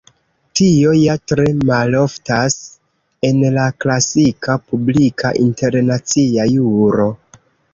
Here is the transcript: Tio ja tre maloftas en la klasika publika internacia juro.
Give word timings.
Tio 0.59 0.93
ja 0.99 1.17
tre 1.31 1.43
maloftas 1.69 2.57
en 3.29 3.45
la 3.59 3.67
klasika 3.85 4.57
publika 4.73 5.35
internacia 5.45 6.49
juro. 6.57 7.07